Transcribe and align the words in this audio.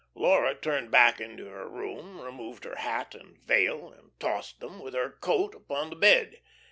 Laura 0.15 0.55
turned 0.55 0.89
back 0.89 1.21
into 1.21 1.45
her 1.45 1.69
room, 1.69 2.19
removed 2.19 2.63
her 2.63 2.77
hat 2.77 3.13
and 3.13 3.37
veil, 3.43 3.91
and 3.95 4.19
tossed 4.19 4.59
them, 4.59 4.79
with 4.79 4.95
her 4.95 5.11
coat, 5.11 5.53
upon 5.53 5.91
the 5.91 5.95
bed. 5.95 6.41